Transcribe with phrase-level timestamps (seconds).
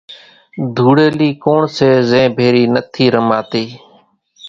[0.75, 3.65] ڌوڙيلي ڪوڻ سي زين ڀيري نٿي رماتي